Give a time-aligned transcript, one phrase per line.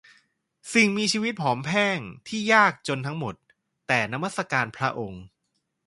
[0.73, 3.35] สิ่งมีชีวิตผอมแห้งที่ยากจนทั้งหมด
[3.87, 5.23] แต่นมัสการพระองค์